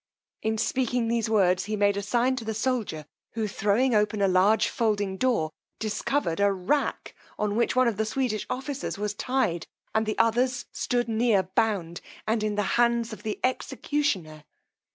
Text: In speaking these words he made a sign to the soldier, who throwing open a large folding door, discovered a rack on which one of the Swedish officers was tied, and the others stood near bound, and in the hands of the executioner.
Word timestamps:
In 0.41 0.57
speaking 0.57 1.09
these 1.09 1.29
words 1.29 1.65
he 1.65 1.75
made 1.75 1.95
a 1.95 2.01
sign 2.01 2.35
to 2.37 2.43
the 2.43 2.55
soldier, 2.55 3.05
who 3.33 3.47
throwing 3.47 3.93
open 3.93 4.19
a 4.19 4.27
large 4.27 4.67
folding 4.67 5.15
door, 5.15 5.51
discovered 5.77 6.39
a 6.39 6.51
rack 6.51 7.13
on 7.37 7.55
which 7.55 7.75
one 7.75 7.87
of 7.87 7.97
the 7.97 8.05
Swedish 8.07 8.47
officers 8.49 8.97
was 8.97 9.13
tied, 9.13 9.67
and 9.93 10.07
the 10.07 10.17
others 10.17 10.65
stood 10.71 11.07
near 11.07 11.43
bound, 11.43 12.01
and 12.27 12.41
in 12.41 12.55
the 12.55 12.63
hands 12.81 13.13
of 13.13 13.21
the 13.21 13.39
executioner. 13.43 14.43